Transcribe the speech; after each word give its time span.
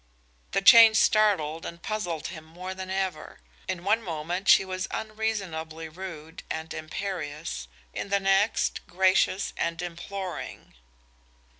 The 0.53 0.63
change 0.63 0.97
startled 0.97 1.63
and 1.63 1.79
puzzled 1.79 2.29
him 2.29 2.43
more 2.43 2.73
than 2.73 2.89
ever. 2.89 3.39
In 3.67 3.83
one 3.83 4.01
moment 4.01 4.49
she 4.49 4.65
was 4.65 4.87
unreasonably 4.89 5.89
rude 5.89 6.41
and 6.49 6.73
imperious, 6.73 7.67
in 7.93 8.09
the 8.09 8.19
next 8.19 8.79
gracious 8.87 9.53
and 9.55 9.79
imploring. 9.79 10.73